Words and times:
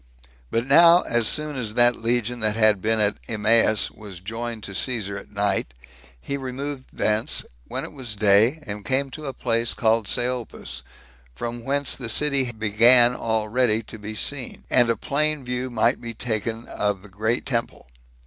But 0.49 0.65
now, 0.65 1.03
as 1.03 1.27
soon 1.27 1.55
as 1.55 1.75
that 1.75 1.95
legion 1.95 2.39
that 2.39 2.55
had 2.55 2.81
been 2.81 2.99
at 2.99 3.19
Emmaus 3.27 3.91
was 3.91 4.19
joined 4.19 4.63
to 4.63 4.73
Caesar 4.73 5.15
at 5.15 5.29
night, 5.31 5.75
he 6.19 6.37
removed 6.37 6.85
thence, 6.91 7.45
when 7.67 7.83
it 7.83 7.93
was 7.93 8.15
day, 8.15 8.63
and 8.65 8.83
came 8.83 9.11
to 9.11 9.27
a 9.27 9.31
place 9.33 9.75
called 9.75 10.07
Seopus; 10.07 10.81
from 11.35 11.63
whence 11.63 11.95
the 11.95 12.09
city 12.09 12.51
began 12.51 13.13
already 13.15 13.83
to 13.83 13.99
be 13.99 14.15
seen, 14.15 14.63
and 14.71 14.89
a 14.89 14.97
plain 14.97 15.45
view 15.45 15.69
might 15.69 16.01
be 16.01 16.15
taken 16.15 16.65
of 16.65 17.03
the 17.03 17.07
great 17.07 17.45
temple. 17.45 17.85